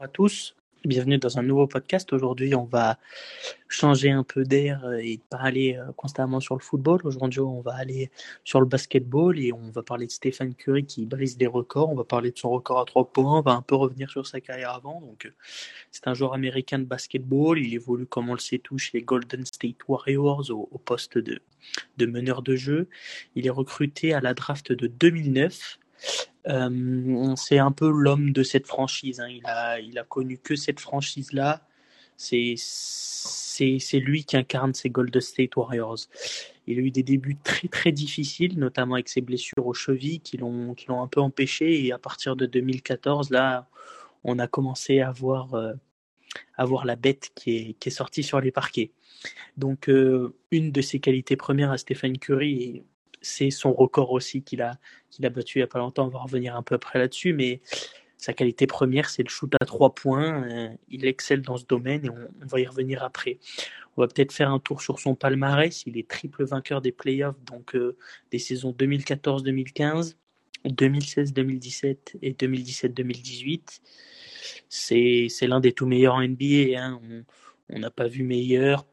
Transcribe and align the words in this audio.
à 0.00 0.06
tous. 0.06 0.54
Bienvenue 0.84 1.18
dans 1.18 1.38
un 1.38 1.42
nouveau 1.42 1.66
podcast. 1.66 2.12
Aujourd'hui, 2.12 2.54
on 2.54 2.66
va 2.66 3.00
changer 3.66 4.12
un 4.12 4.22
peu 4.22 4.44
d'air 4.44 4.92
et 4.92 5.18
pas 5.28 5.38
aller 5.38 5.76
euh, 5.76 5.90
constamment 5.96 6.38
sur 6.38 6.54
le 6.54 6.60
football. 6.60 7.00
Aujourd'hui, 7.02 7.40
on 7.40 7.60
va 7.62 7.74
aller 7.74 8.12
sur 8.44 8.60
le 8.60 8.66
basketball 8.66 9.40
et 9.40 9.52
on 9.52 9.70
va 9.70 9.82
parler 9.82 10.06
de 10.06 10.12
Stéphane 10.12 10.54
Curry 10.54 10.86
qui 10.86 11.04
brise 11.04 11.36
des 11.36 11.48
records. 11.48 11.90
On 11.90 11.96
va 11.96 12.04
parler 12.04 12.30
de 12.30 12.38
son 12.38 12.50
record 12.50 12.78
à 12.78 12.84
trois 12.84 13.12
points. 13.12 13.40
On 13.40 13.42
va 13.42 13.54
un 13.54 13.62
peu 13.62 13.74
revenir 13.74 14.08
sur 14.08 14.24
sa 14.24 14.40
carrière 14.40 14.70
avant. 14.70 15.00
Donc, 15.00 15.26
euh, 15.26 15.30
c'est 15.90 16.06
un 16.06 16.14
joueur 16.14 16.32
américain 16.32 16.78
de 16.78 16.84
basketball. 16.84 17.58
Il 17.58 17.74
évolue, 17.74 18.06
comme 18.06 18.28
on 18.28 18.34
le 18.34 18.38
sait 18.38 18.58
tous, 18.58 18.78
chez 18.78 18.98
les 18.98 19.02
Golden 19.02 19.44
State 19.44 19.88
Warriors 19.88 20.48
au, 20.52 20.78
poste 20.78 21.18
de 21.18 22.06
meneur 22.06 22.42
de 22.42 22.54
jeu. 22.54 22.88
Il 23.34 23.48
est 23.48 23.50
recruté 23.50 24.14
à 24.14 24.20
la 24.20 24.32
draft 24.32 24.70
de 24.70 24.86
2009 24.86 25.80
euh, 26.48 27.34
c'est 27.36 27.58
un 27.58 27.72
peu 27.72 27.90
l'homme 27.90 28.32
de 28.32 28.42
cette 28.42 28.66
franchise. 28.66 29.20
Hein. 29.20 29.28
Il, 29.28 29.98
a, 29.98 30.04
connu 30.04 30.38
que 30.38 30.56
cette 30.56 30.80
franchise-là. 30.80 31.62
C'est, 32.16 32.56
lui 33.94 34.24
qui 34.24 34.36
incarne 34.36 34.74
ces 34.74 34.90
Golden 34.90 35.20
State 35.20 35.56
Warriors. 35.56 35.98
Il 36.66 36.78
a 36.78 36.82
eu 36.82 36.90
des 36.90 37.02
débuts 37.02 37.36
très 37.42 37.68
très 37.68 37.92
difficiles, 37.92 38.58
notamment 38.58 38.94
avec 38.94 39.08
ses 39.08 39.20
blessures 39.20 39.66
aux 39.66 39.74
chevilles 39.74 40.20
qui 40.20 40.36
l'ont, 40.36 40.74
un 40.88 41.06
peu 41.06 41.20
empêché. 41.20 41.84
Et 41.84 41.92
à 41.92 41.98
partir 41.98 42.36
de 42.36 42.46
2014, 42.46 43.30
là, 43.30 43.68
on 44.24 44.38
a 44.38 44.46
commencé 44.46 45.00
à 45.00 45.12
voir, 45.12 45.54
euh, 45.54 45.74
la 46.84 46.96
bête 46.96 47.30
qui 47.34 47.56
est, 47.56 47.72
qui 47.74 47.88
est 47.88 47.92
sortie 47.92 48.22
sur 48.22 48.40
les 48.40 48.50
parquets. 48.50 48.90
Donc, 49.56 49.88
euh, 49.88 50.34
une 50.50 50.72
de 50.72 50.80
ses 50.80 51.00
qualités 51.00 51.36
premières 51.36 51.70
à 51.70 51.78
Stephen 51.78 52.18
Curry, 52.18 52.84
c'est 53.20 53.50
son 53.50 53.72
record 53.72 54.12
aussi 54.12 54.42
qu'il 54.42 54.62
a, 54.62 54.78
a 55.22 55.28
battu 55.28 55.58
il 55.58 55.60
n'y 55.60 55.64
a 55.64 55.68
pas 55.68 55.78
longtemps. 55.78 56.06
On 56.06 56.10
va 56.10 56.20
revenir 56.20 56.56
un 56.56 56.62
peu 56.62 56.74
après 56.74 56.98
là-dessus, 56.98 57.32
mais 57.32 57.60
sa 58.18 58.32
qualité 58.32 58.66
première, 58.66 59.08
c'est 59.08 59.22
le 59.22 59.28
shoot 59.28 59.54
à 59.60 59.64
trois 59.64 59.94
points. 59.94 60.42
Euh, 60.50 60.68
il 60.88 61.06
excelle 61.06 61.40
dans 61.40 61.56
ce 61.56 61.64
domaine 61.64 62.04
et 62.04 62.10
on, 62.10 62.46
va 62.46 62.60
y 62.60 62.66
revenir 62.66 63.04
après. 63.04 63.38
On 63.96 64.02
va 64.02 64.08
peut-être 64.08 64.32
faire 64.32 64.50
un 64.50 64.58
tour 64.58 64.82
sur 64.82 64.98
son 64.98 65.14
palmarès. 65.14 65.84
Il 65.86 65.96
est 65.96 66.08
triple 66.08 66.44
vainqueur 66.44 66.80
des 66.82 66.90
playoffs, 66.90 67.40
donc 67.44 67.76
euh, 67.76 67.96
des 68.32 68.40
saisons 68.40 68.72
2014-2015, 68.72 70.16
2016-2017 70.66 72.16
et 72.20 72.32
2017-2018. 72.32 73.80
C'est, 74.68 75.28
l'un 75.42 75.60
des 75.60 75.72
tout 75.72 75.86
meilleurs 75.86 76.14
en 76.14 76.22
NBA. 76.22 76.76
Hein. 76.76 77.00
On 77.70 77.78
n'a 77.78 77.90
pas 77.90 78.08
vu 78.08 78.24
meilleur, 78.24 78.84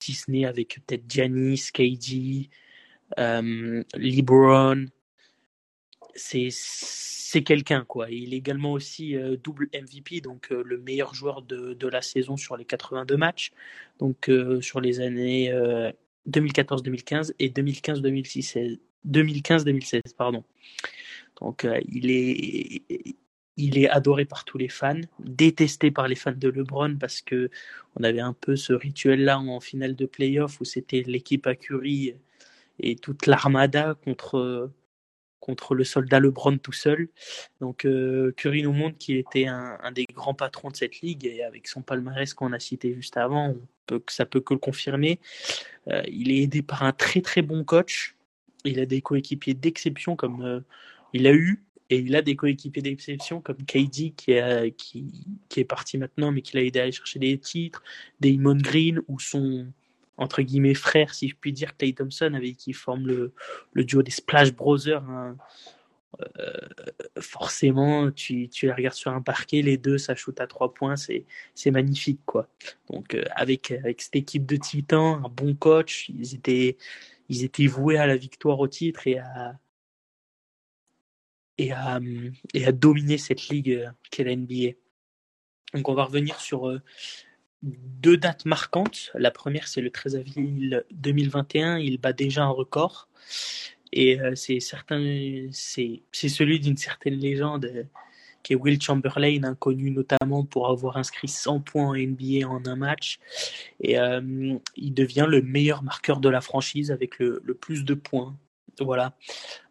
si 0.00 0.14
ce 0.14 0.30
n'est 0.30 0.44
avec 0.44 0.80
peut-être 0.86 1.04
Giannis, 1.08 1.70
KD, 1.72 2.50
LeBron, 3.16 4.86
c'est 6.14 6.48
c'est 6.50 7.42
quelqu'un 7.42 7.84
quoi. 7.84 8.10
Il 8.10 8.32
est 8.32 8.36
également 8.36 8.72
aussi 8.72 9.16
euh, 9.16 9.36
double 9.36 9.68
MVP, 9.74 10.20
donc 10.20 10.52
euh, 10.52 10.62
le 10.64 10.78
meilleur 10.78 11.14
joueur 11.14 11.42
de, 11.42 11.74
de, 11.74 11.88
la 11.88 12.00
saison 12.00 12.36
sur 12.36 12.56
les 12.56 12.64
82 12.64 13.16
matchs, 13.16 13.50
donc 13.98 14.28
euh, 14.28 14.60
sur 14.60 14.80
les 14.80 15.00
années 15.00 15.52
2014-2015 16.28 17.32
et 17.40 17.48
2015-2016. 17.48 18.78
2015-2016 19.08 20.00
pardon. 20.16 20.44
Donc 21.40 21.66
il 21.88 22.10
est 22.10 22.82
il 23.56 23.78
est 23.78 23.88
adoré 23.88 24.24
par 24.24 24.44
tous 24.44 24.58
les 24.58 24.68
fans, 24.68 25.00
détesté 25.18 25.90
par 25.90 26.08
les 26.08 26.14
fans 26.14 26.32
de 26.32 26.48
LeBron 26.48 26.96
parce 26.98 27.20
que 27.20 27.50
on 27.96 28.04
avait 28.04 28.20
un 28.20 28.32
peu 28.32 28.54
ce 28.54 28.72
rituel 28.72 29.24
là 29.24 29.38
en 29.40 29.60
finale 29.60 29.96
de 29.96 30.06
playoff 30.06 30.60
où 30.60 30.64
c'était 30.64 31.02
l'équipe 31.02 31.46
à 31.46 31.56
Curry 31.56 32.14
et 32.78 32.96
toute 32.96 33.26
l'armada 33.26 33.94
contre 34.04 34.70
contre 35.44 35.74
le 35.74 35.84
soldat 35.84 36.20
LeBron 36.20 36.56
tout 36.56 36.72
seul. 36.72 37.08
Donc 37.60 37.84
euh, 37.84 38.32
Curry 38.32 38.62
nous 38.62 38.72
montre 38.72 38.96
qu'il 38.96 39.18
était 39.18 39.46
un, 39.46 39.92
des 39.92 40.06
grands 40.06 40.32
patrons 40.32 40.70
de 40.70 40.76
cette 40.76 41.02
ligue 41.02 41.26
et 41.26 41.42
avec 41.42 41.68
son 41.68 41.82
palmarès 41.82 42.32
qu'on 42.32 42.54
a 42.54 42.58
cité 42.58 42.94
juste 42.94 43.18
avant, 43.18 43.50
on 43.50 43.60
peut, 43.86 44.02
ça 44.08 44.24
peut 44.24 44.40
que 44.40 44.54
le 44.54 44.58
confirmer. 44.58 45.20
Euh, 45.88 46.02
il 46.08 46.32
est 46.32 46.38
aidé 46.38 46.62
par 46.62 46.82
un 46.82 46.92
très 46.92 47.20
très 47.20 47.42
bon 47.42 47.62
coach. 47.62 48.16
Il 48.64 48.80
a 48.80 48.86
des 48.86 49.02
coéquipiers 49.02 49.52
d'exception 49.52 50.16
comme 50.16 50.42
euh, 50.42 50.60
il 51.12 51.26
a 51.26 51.34
eu 51.34 51.62
et 51.90 51.98
il 51.98 52.16
a 52.16 52.22
des 52.22 52.36
coéquipiers 52.36 52.80
d'exception 52.80 53.42
comme 53.42 53.58
KD 53.66 54.14
qui, 54.16 54.40
qui, 54.78 55.26
qui 55.50 55.60
est 55.60 55.66
parti 55.66 55.98
maintenant 55.98 56.32
mais 56.32 56.40
qui 56.40 56.56
l'a 56.56 56.62
aidé 56.62 56.80
à 56.80 56.84
aller 56.84 56.92
chercher 56.92 57.18
des 57.18 57.36
titres, 57.36 57.82
Damon 58.18 58.56
Green 58.56 59.02
ou 59.08 59.20
son 59.20 59.66
entre 60.16 60.42
guillemets 60.42 60.74
frères, 60.74 61.14
si 61.14 61.28
je 61.28 61.34
puis 61.34 61.52
dire, 61.52 61.76
Clay 61.76 61.92
Thompson, 61.92 62.32
avec 62.34 62.56
qui 62.56 62.72
forme 62.72 63.06
le, 63.06 63.32
duo 63.84 64.02
des 64.02 64.10
Splash 64.10 64.52
Brothers. 64.52 65.02
Hein. 65.08 65.36
Euh, 66.38 66.52
forcément, 67.20 68.10
tu, 68.10 68.48
tu 68.48 68.66
les 68.66 68.72
regardes 68.72 68.94
sur 68.94 69.10
un 69.12 69.22
parquet, 69.22 69.62
les 69.62 69.76
deux, 69.76 69.98
ça 69.98 70.14
shoot 70.14 70.40
à 70.40 70.46
trois 70.46 70.72
points, 70.72 70.96
c'est, 70.96 71.26
magnifique, 71.70 72.20
quoi. 72.24 72.48
Donc, 72.90 73.14
euh, 73.14 73.24
avec, 73.34 73.74
cette 73.98 74.16
équipe 74.16 74.46
de 74.46 74.56
titans, 74.56 75.22
un 75.24 75.28
bon 75.28 75.54
coach, 75.54 76.08
ils 76.10 76.34
étaient, 76.34 76.76
voués 77.66 77.98
à 77.98 78.06
la 78.06 78.16
victoire 78.16 78.60
au 78.60 78.68
titre 78.68 79.06
et 79.06 79.18
à, 79.18 79.58
et 81.58 81.72
à, 81.72 82.00
et 82.52 82.66
à 82.66 82.72
dominer 82.72 83.18
cette 83.18 83.48
ligue 83.48 83.70
euh, 83.70 83.88
qu'est 84.10 84.24
la 84.24 84.36
NBA. 84.36 84.76
Donc, 85.74 85.88
on 85.88 85.94
va 85.94 86.04
revenir 86.04 86.40
sur 86.40 86.80
deux 87.64 88.16
dates 88.16 88.44
marquantes. 88.44 89.10
La 89.14 89.30
première, 89.30 89.68
c'est 89.68 89.80
le 89.80 89.90
13 89.90 90.16
avril 90.16 90.84
2021. 90.92 91.78
Il 91.78 91.98
bat 91.98 92.12
déjà 92.12 92.44
un 92.44 92.50
record. 92.50 93.08
Et 93.92 94.20
euh, 94.20 94.34
c'est 94.34 94.60
celui 94.60 96.60
d'une 96.60 96.76
certaine 96.76 97.14
légende 97.14 97.66
euh, 97.66 97.84
qui 98.42 98.52
est 98.52 98.56
Will 98.56 98.82
Chamberlain, 98.82 99.44
inconnu 99.44 99.90
notamment 99.90 100.44
pour 100.44 100.68
avoir 100.68 100.96
inscrit 100.96 101.28
100 101.28 101.60
points 101.60 101.86
en 101.86 101.94
NBA 101.94 102.46
en 102.46 102.64
un 102.66 102.76
match. 102.76 103.18
Et 103.80 103.98
euh, 103.98 104.58
il 104.76 104.94
devient 104.94 105.26
le 105.28 105.42
meilleur 105.42 105.82
marqueur 105.82 106.20
de 106.20 106.28
la 106.28 106.40
franchise 106.40 106.90
avec 106.90 107.18
le, 107.18 107.40
le 107.44 107.54
plus 107.54 107.84
de 107.84 107.94
points. 107.94 108.36
Voilà. 108.80 109.16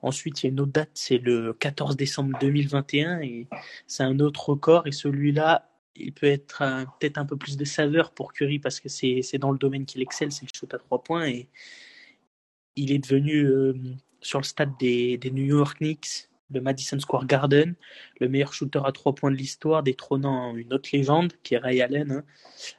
Ensuite, 0.02 0.42
il 0.42 0.46
y 0.46 0.50
a 0.50 0.52
une 0.52 0.62
autre 0.62 0.72
date, 0.72 0.92
c'est 0.94 1.18
le 1.18 1.54
14 1.54 1.98
décembre 1.98 2.38
2021 2.40 3.20
et 3.20 3.48
c'est 3.86 4.04
un 4.04 4.20
autre 4.20 4.50
record. 4.50 4.88
Et 4.88 4.92
celui-là, 4.92 5.72
il 5.96 6.14
peut 6.14 6.28
être 6.28 6.64
peut-être 7.00 7.18
un 7.18 7.26
peu 7.26 7.38
plus 7.38 7.58
de 7.58 7.66
saveur 7.66 8.12
pour 8.12 8.34
Curry 8.34 8.59
parce 8.59 8.80
que 8.80 8.90
c'est 8.90 9.38
dans 9.38 9.52
le 9.52 9.58
domaine 9.58 9.86
qu'il 9.86 10.02
excelle, 10.02 10.31
c'est 10.31 10.46
le 10.46 10.52
shoot 10.54 10.74
à 10.74 10.78
trois 10.78 11.04
points 11.04 11.28
et 11.28 11.50
il 12.76 12.92
est 12.92 13.00
devenu 13.00 13.44
euh, 13.44 13.74
sur 14.22 14.40
le 14.40 14.46
stade 14.46 14.72
des, 14.80 15.20
New 15.31 15.46
York 15.46 15.78
Knicks, 15.80 16.30
le 16.52 16.62
Madison 16.62 17.00
Square 17.00 17.26
Garden, 17.26 17.76
le 18.20 18.30
meilleur 18.30 18.54
shooter 18.54 18.81
à 18.86 18.92
trois 18.92 19.14
points 19.14 19.31
de 19.31 19.36
l'histoire, 19.36 19.84
détrônant 19.84 20.56
une 20.56 20.74
autre 20.74 20.90
légende 20.94 21.34
qui 21.44 21.56
est 21.56 21.58
Ray 21.58 21.81
Allen, 21.81 22.12
hein, 22.12 22.24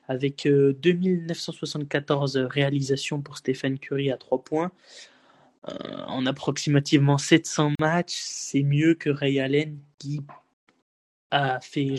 avec 0.09 0.47
euh, 0.47 0.75
2974 0.81 2.37
réalisations 2.37 3.21
pour 3.21 3.37
Stephen 3.37 3.79
Curry 3.79 4.11
à 4.11 4.17
trois 4.17 4.43
points. 4.43 4.73
Euh, 5.69 6.05
en 6.07 6.27
approximativement 6.27 7.17
700 7.17 7.73
matchs, 7.81 8.17
c'est 8.19 8.63
mieux 8.63 8.95
que 8.95 9.11
Ray 9.11 9.41
Allen 9.41 9.79
qui 9.99 10.21
a 11.31 11.59
fait 11.61 11.95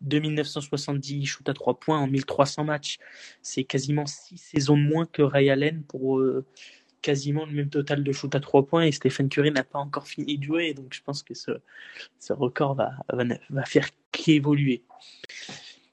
2970 0.00 1.26
shoot 1.26 1.48
à 1.48 1.54
3 1.54 1.78
points 1.78 1.98
en 1.98 2.06
1300 2.06 2.64
matchs. 2.64 2.98
C'est 3.42 3.64
quasiment 3.64 4.06
6 4.06 4.36
saisons 4.36 4.76
moins 4.76 5.06
que 5.06 5.22
Ray 5.22 5.50
Allen 5.50 5.82
pour 5.82 6.18
euh, 6.18 6.44
quasiment 7.02 7.46
le 7.46 7.52
même 7.52 7.70
total 7.70 8.04
de 8.04 8.12
shoot 8.12 8.34
à 8.34 8.40
3 8.40 8.66
points. 8.66 8.82
Et 8.84 8.92
Stephen 8.92 9.28
Curry 9.28 9.50
n'a 9.50 9.64
pas 9.64 9.78
encore 9.78 10.06
fini 10.06 10.38
de 10.38 10.44
jouer. 10.44 10.74
Donc 10.74 10.94
je 10.94 11.02
pense 11.02 11.22
que 11.22 11.34
ce, 11.34 11.52
record 12.30 12.74
va 12.74 13.64
faire 13.64 13.88
qu'évoluer. 14.12 14.82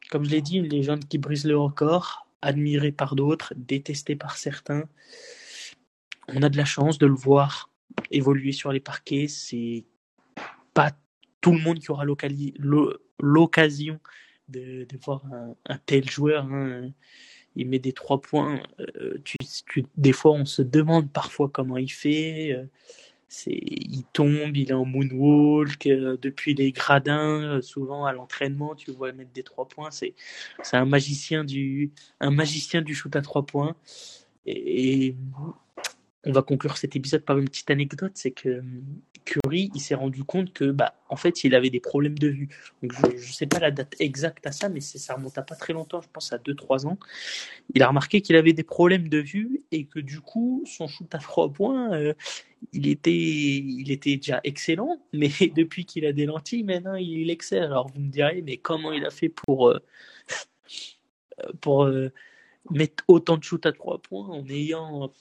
Comme 0.09 0.23
je 0.23 0.29
l'ai 0.29 0.41
dit, 0.41 0.57
une 0.57 0.69
légende 0.69 1.07
qui 1.07 1.17
brise 1.17 1.45
le 1.45 1.57
record, 1.57 2.27
admirée 2.41 2.91
par 2.91 3.15
d'autres, 3.15 3.53
détestée 3.57 4.15
par 4.15 4.37
certains. 4.37 4.83
On 6.29 6.41
a 6.43 6.49
de 6.49 6.57
la 6.57 6.65
chance 6.65 6.97
de 6.97 7.07
le 7.07 7.13
voir 7.13 7.69
évoluer 8.11 8.51
sur 8.51 8.71
les 8.71 8.79
parquets. 8.79 9.27
C'est 9.27 9.85
pas 10.73 10.91
tout 11.41 11.51
le 11.51 11.59
monde 11.59 11.79
qui 11.79 11.91
aura 11.91 12.05
l'occasion 12.05 12.53
de, 13.19 14.85
de, 14.85 14.97
voir 15.03 15.23
un, 15.65 15.77
tel 15.85 16.09
joueur. 16.09 16.45
Hein. 16.45 16.91
Il 17.55 17.67
met 17.67 17.79
des 17.79 17.93
trois 17.93 18.21
points. 18.21 18.61
Euh, 18.79 19.17
des 19.97 20.13
fois, 20.13 20.31
on 20.33 20.45
se 20.45 20.61
demande 20.61 21.11
parfois 21.11 21.49
comment 21.49 21.77
il 21.77 21.91
fait. 21.91 22.53
Euh, 22.53 22.65
c'est, 23.29 23.51
il 23.51 24.03
tombe, 24.13 24.55
il 24.55 24.69
est 24.69 24.73
en 24.73 24.85
moonwalk 24.85 25.87
euh, 25.87 26.17
depuis 26.21 26.53
les 26.53 26.71
gradins. 26.71 27.59
Souvent 27.61 28.05
à 28.05 28.13
l'entraînement, 28.13 28.75
tu 28.75 28.91
vois 28.91 29.11
mettre 29.11 29.31
des 29.31 29.43
trois 29.43 29.67
points. 29.67 29.91
C'est, 29.91 30.13
c'est 30.63 30.77
un 30.77 30.85
magicien 30.85 31.43
du, 31.43 31.91
un 32.19 32.31
magicien 32.31 32.81
du 32.81 32.93
shoot 32.95 33.15
à 33.15 33.21
trois 33.21 33.45
points. 33.45 33.75
Et 34.45 35.15
on 36.25 36.31
va 36.31 36.41
conclure 36.41 36.77
cet 36.77 36.95
épisode 36.95 37.23
par 37.23 37.37
une 37.37 37.45
petite 37.45 37.69
anecdote, 37.69 38.11
c'est 38.15 38.31
que 38.31 38.63
Curry, 39.27 39.69
il 39.75 39.81
s'est 39.81 39.95
rendu 39.95 40.23
compte 40.23 40.53
que, 40.53 40.71
bah, 40.71 40.95
en 41.09 41.17
fait, 41.17 41.43
il 41.43 41.53
avait 41.53 41.69
des 41.69 41.79
problèmes 41.79 42.17
de 42.17 42.27
vue. 42.27 42.49
Je 42.81 42.87
ne 43.07 43.17
sais 43.17 43.45
pas 43.45 43.59
la 43.59 43.71
date 43.71 43.95
exacte 43.99 44.47
à 44.47 44.51
ça, 44.51 44.69
mais 44.69 44.79
ça 44.79 45.15
remonte 45.15 45.37
à 45.37 45.41
pas 45.41 45.55
très 45.55 45.73
longtemps, 45.73 46.01
je 46.01 46.07
pense 46.11 46.31
à 46.31 46.37
2-3 46.37 46.87
ans. 46.87 46.97
Il 47.75 47.83
a 47.83 47.87
remarqué 47.87 48.21
qu'il 48.21 48.35
avait 48.37 48.53
des 48.53 48.63
problèmes 48.63 49.09
de 49.09 49.19
vue 49.19 49.61
et 49.71 49.85
que 49.85 49.99
du 49.99 50.21
coup, 50.21 50.63
son 50.65 50.87
shoot 50.87 51.13
à 51.13 51.17
trois 51.17 51.51
points, 51.51 51.93
euh, 51.93 52.13
il, 52.73 52.87
était, 52.87 53.11
il 53.13 53.91
était 53.91 54.15
déjà 54.15 54.39
excellent, 54.43 55.01
mais 55.13 55.31
depuis 55.55 55.85
qu'il 55.85 56.05
a 56.05 56.13
des 56.13 56.25
lentilles, 56.25 56.63
maintenant, 56.63 56.95
il 56.95 57.29
excelle. 57.29 57.63
Alors, 57.63 57.89
vous 57.89 57.99
me 57.99 58.09
direz, 58.09 58.41
mais 58.41 58.57
comment 58.57 58.93
il 58.93 59.05
a 59.05 59.11
fait 59.11 59.29
pour, 59.29 59.69
euh, 59.69 59.79
pour 61.61 61.83
euh, 61.83 62.11
mettre 62.71 63.03
autant 63.09 63.37
de 63.37 63.43
shoot 63.43 63.65
à 63.65 63.73
trois 63.73 64.01
points 64.01 64.27
en 64.27 64.47
ayant 64.47 65.11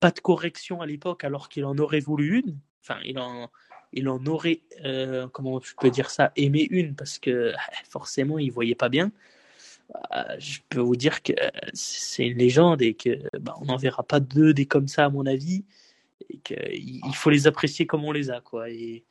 pas 0.00 0.10
de 0.10 0.20
correction 0.20 0.80
à 0.80 0.86
l'époque 0.86 1.24
alors 1.24 1.48
qu'il 1.48 1.64
en 1.64 1.76
aurait 1.78 2.00
voulu 2.00 2.40
une 2.40 2.58
enfin, 2.88 3.00
il 3.04 3.18
en, 3.18 3.50
il 3.92 4.08
en 4.08 4.24
aurait, 4.26 4.60
euh, 4.84 5.28
comment 5.28 5.60
je 5.60 5.74
peux 5.80 5.90
dire 5.90 6.10
ça, 6.10 6.32
aimé 6.36 6.66
une 6.70 6.94
parce 6.94 7.18
que 7.18 7.52
forcément 7.88 8.38
il 8.38 8.50
voyait 8.50 8.74
pas 8.74 8.88
bien. 8.88 9.12
Euh, 10.14 10.36
je 10.38 10.58
peux 10.68 10.80
vous 10.80 10.96
dire 10.96 11.22
que 11.22 11.32
c'est 11.72 12.26
une 12.26 12.38
légende 12.38 12.82
et 12.82 12.94
que 12.94 13.22
bah, 13.38 13.54
on 13.60 13.66
n'en 13.66 13.76
verra 13.76 14.02
pas 14.02 14.20
deux 14.20 14.52
des 14.52 14.66
comme 14.66 14.86
ça 14.86 15.06
à 15.06 15.08
mon 15.08 15.24
avis 15.24 15.64
et 16.28 16.38
qu'il 16.38 17.14
faut 17.14 17.30
les 17.30 17.46
apprécier 17.46 17.86
comme 17.86 18.04
on 18.04 18.12
les 18.12 18.30
a 18.30 18.40
quoi. 18.40 18.68
Et 18.68 19.04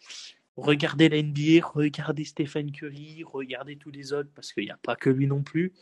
regardez 0.55 1.09
la 1.09 1.21
NBA, 1.21 1.65
regardez 1.73 2.25
Stephen 2.25 2.71
Curry, 2.71 3.23
regardez 3.25 3.77
tous 3.77 3.89
les 3.89 4.13
autres 4.13 4.29
parce 4.35 4.53
qu'il 4.53 4.65
n'y 4.65 4.71
a 4.71 4.77
pas 4.77 4.95
que 4.95 5.09
lui 5.09 5.25
non 5.25 5.41
plus. 5.41 5.73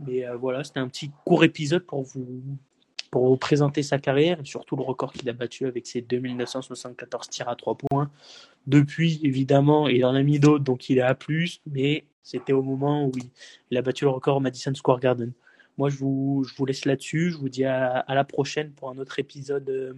Mais 0.00 0.26
euh, 0.26 0.36
voilà, 0.36 0.64
c'était 0.64 0.80
un 0.80 0.88
petit 0.88 1.10
court 1.24 1.44
épisode 1.44 1.86
pour 1.86 2.02
vous 2.02 2.42
pour 3.12 3.28
vous 3.28 3.36
présenter 3.36 3.82
sa 3.82 3.98
carrière 3.98 4.40
et 4.40 4.44
surtout 4.44 4.74
le 4.74 4.82
record 4.82 5.12
qu'il 5.12 5.28
a 5.28 5.34
battu 5.34 5.66
avec 5.66 5.86
ses 5.86 6.00
2974 6.00 7.28
tirs 7.28 7.48
à 7.50 7.54
3 7.54 7.76
points. 7.76 8.10
Depuis, 8.66 9.20
évidemment, 9.22 9.86
il 9.86 10.06
en 10.06 10.14
a 10.14 10.22
mis 10.22 10.40
d'autres, 10.40 10.64
donc 10.64 10.88
il 10.88 10.96
est 10.96 11.02
à 11.02 11.14
plus, 11.14 11.60
mais 11.70 12.06
c'était 12.22 12.54
au 12.54 12.62
moment 12.62 13.06
où 13.06 13.12
il, 13.70 13.76
a 13.76 13.82
battu 13.82 14.04
le 14.04 14.10
record 14.10 14.38
au 14.38 14.40
Madison 14.40 14.74
Square 14.74 14.98
Garden. 14.98 15.32
Moi, 15.76 15.90
je 15.90 15.98
vous, 15.98 16.44
je 16.48 16.54
vous 16.56 16.64
laisse 16.64 16.86
là-dessus. 16.86 17.30
Je 17.32 17.36
vous 17.36 17.50
dis 17.50 17.66
à, 17.66 18.02
la 18.08 18.24
prochaine 18.24 18.72
pour 18.72 18.88
un 18.88 18.96
autre 18.96 19.18
épisode 19.18 19.68
euh, 19.68 19.92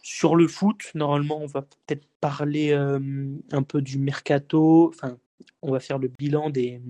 sur 0.00 0.36
le 0.36 0.48
foot. 0.48 0.90
Normalement, 0.94 1.38
on 1.38 1.46
va 1.46 1.62
peut-être 1.62 2.06
parler 2.18 2.72
euh, 2.72 2.98
un 3.52 3.62
peu 3.62 3.82
du 3.82 3.98
mercato. 3.98 4.88
Enfin, 4.88 5.18
on 5.60 5.70
va 5.70 5.80
faire 5.80 5.98
le 5.98 6.08
bilan 6.08 6.48
des, 6.48 6.80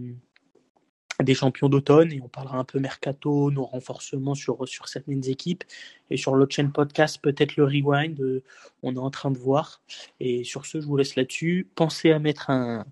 des 1.23 1.35
champions 1.35 1.69
d'automne 1.69 2.13
et 2.13 2.21
on 2.23 2.29
parlera 2.29 2.59
un 2.59 2.65
peu 2.65 2.79
mercato, 2.79 3.51
nos 3.51 3.65
renforcements 3.65 4.35
sur, 4.35 4.69
sur 4.69 4.89
certaines 4.89 5.27
équipes 5.29 5.65
et 6.11 6.17
sur 6.17 6.35
l'autre 6.35 6.55
chaîne 6.55 6.73
podcast, 6.73 7.19
peut-être 7.23 7.57
le 7.57 7.65
rewind, 7.65 8.21
euh, 8.21 8.43
on 8.83 8.95
est 8.95 8.99
en 8.99 9.11
train 9.11 9.31
de 9.31 9.39
voir. 9.39 9.81
Et 10.21 10.45
sur 10.45 10.67
ce, 10.67 10.81
je 10.81 10.87
vous 10.87 10.97
laisse 10.97 11.17
là-dessus. 11.17 11.69
Pensez 11.75 12.11
à 12.11 12.19
mettre 12.19 12.51
un, 12.51 12.85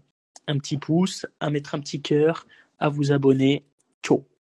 un 0.46 0.58
petit 0.58 0.78
pouce, 0.78 1.26
à 1.40 1.50
mettre 1.50 1.74
un 1.74 1.80
petit 1.80 2.00
cœur, 2.00 2.46
à 2.78 2.88
vous 2.88 3.12
abonner. 3.12 3.64
Ciao 4.02 4.33